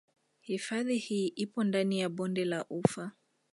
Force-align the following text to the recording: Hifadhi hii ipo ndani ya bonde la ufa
Hifadhi 0.39 0.97
hii 0.97 1.27
ipo 1.27 1.63
ndani 1.63 1.99
ya 1.99 2.09
bonde 2.09 2.45
la 2.45 2.65
ufa 2.69 3.11